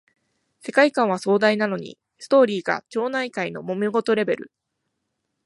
[0.61, 4.51] 世界観は壮大なのにストーリーが町内会のもめ事レベル